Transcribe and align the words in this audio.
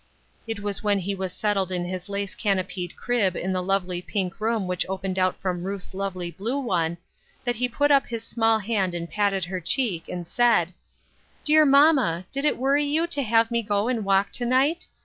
It 0.47 0.61
was 0.61 0.83
when 0.83 0.97
he 0.97 1.13
was 1.13 1.31
settled 1.31 1.71
in 1.71 1.85
his 1.85 2.09
lace 2.09 2.33
canopied 2.33 2.95
crib 2.97 3.35
in 3.35 3.53
the 3.53 3.61
lovely 3.61 4.01
pink 4.01 4.41
room 4.41 4.65
which 4.65 4.83
opened 4.89 5.19
out 5.19 5.39
from 5.39 5.61
Ruth's 5.63 5.93
lovely 5.93 6.31
blue 6.31 6.59
one, 6.59 6.97
that 7.43 7.57
he 7.57 7.69
put 7.69 7.91
up 7.91 8.07
his 8.07 8.23
small 8.23 8.57
hand 8.57 8.95
and 8.95 9.07
patted 9.07 9.45
her 9.45 9.61
cheek, 9.61 10.09
and 10.09 10.27
said:" 10.27 10.73
Dear 11.45 11.67
mamma, 11.67 12.25
did 12.31 12.45
it 12.45 12.57
worry 12.57 12.83
you 12.85 13.05
to 13.05 13.21
have 13.21 13.51
me 13.51 13.61
go 13.61 13.87
and 13.89 14.03
walk 14.03 14.31
to 14.31 14.45
night 14.47 14.87